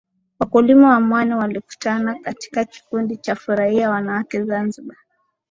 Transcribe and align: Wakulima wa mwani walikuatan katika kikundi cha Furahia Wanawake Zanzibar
Wakulima 0.39 0.89
wa 0.89 0.99
mwani 0.99 1.33
walikuatan 1.33 2.21
katika 2.21 2.65
kikundi 2.65 3.17
cha 3.17 3.35
Furahia 3.35 3.89
Wanawake 3.89 4.43
Zanzibar 4.43 4.97